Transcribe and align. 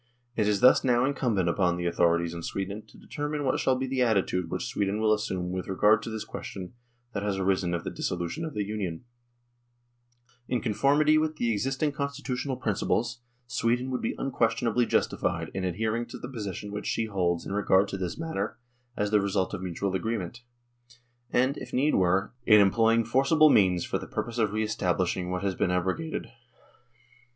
It 0.35 0.47
is 0.47 0.61
thus 0.61 0.83
now 0.83 1.05
incumbent 1.05 1.47
upon 1.47 1.77
the 1.77 1.85
authorities 1.85 2.33
in 2.33 2.41
Sweden 2.41 2.81
to 2.87 2.97
determine 2.97 3.43
what 3.43 3.59
shall 3.59 3.75
be 3.75 3.85
the 3.85 4.01
attitude 4.01 4.49
which 4.49 4.65
Sweden 4.65 4.99
will 4.99 5.13
assume 5.13 5.51
with 5.51 5.67
regard 5.67 6.01
to 6.01 6.09
this 6.09 6.25
question 6.25 6.73
that 7.13 7.21
has 7.21 7.37
arisen 7.37 7.75
of 7.75 7.83
the 7.83 7.91
dissolution 7.91 8.43
of 8.43 8.55
the 8.55 8.63
Union. 8.63 9.05
124 10.47 10.53
NORWAY 10.55 10.55
AND 10.57 10.57
THE 10.57 10.57
UNION 10.57 10.57
WITH 10.57 10.57
SWEDEN" 10.57 10.57
In 10.57 10.63
conformity 10.63 11.17
with 11.19 11.35
the 11.37 11.51
existing 11.53 11.91
constitutional 11.91 12.55
principles, 12.57 13.21
Sweden 13.45 13.91
would 13.91 14.01
be 14.01 14.15
unquestionably 14.17 14.85
justified 14.87 15.51
in 15.53 15.63
adhering 15.63 16.07
to 16.07 16.17
the 16.17 16.27
position 16.29 16.71
which 16.71 16.87
she 16.87 17.05
holds 17.05 17.45
in 17.45 17.51
regard 17.51 17.87
to 17.89 17.97
this 17.99 18.17
matter 18.17 18.57
as 18.97 19.11
the 19.11 19.21
result 19.21 19.53
of 19.53 19.61
mutual 19.61 19.93
agreement, 19.95 20.41
and, 21.29 21.57
if 21.57 21.71
need 21.73 21.93
were, 21.93 22.33
in 22.47 22.59
employing 22.59 23.03
forcible 23.05 23.51
means 23.51 23.85
for 23.85 23.99
the 23.99 24.07
purpose 24.07 24.39
of 24.39 24.51
re 24.51 24.63
establishing 24.63 25.29
what 25.29 25.43
has 25.43 25.53
been 25.53 25.69
abro 25.69 25.93
gated. 25.93 26.25